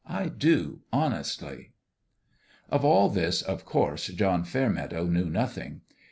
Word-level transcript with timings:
I 0.09 0.29
do, 0.29 0.81
hon 0.91 1.11
estly!" 1.11 1.73
Of 2.71 2.83
all 2.83 3.07
this, 3.07 3.43
of 3.43 3.65
course, 3.65 4.07
John 4.07 4.43
Fairmeadow 4.43 5.05
knew 5.05 5.29
nothing. 5.29 5.81